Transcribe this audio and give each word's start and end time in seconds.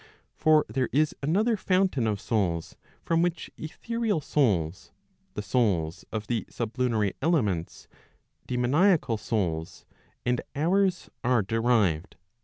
For 0.35 0.65
there 0.67 0.89
is 0.91 1.13
another 1.21 1.55
fountain 1.55 2.07
of 2.07 2.19
souls 2.19 2.75
from 3.03 3.21
which 3.21 3.51
etherial 3.55 4.19
souls, 4.19 4.91
the 5.35 5.43
souls 5.43 6.05
of 6.11 6.25
the 6.25 6.47
sublunary 6.49 7.13
elements, 7.21 7.87
dsemoniacal 8.47 9.19
souls, 9.19 9.85
and 10.25 10.41
ours 10.55 11.11
are 11.23 11.43
derived. 11.43 12.15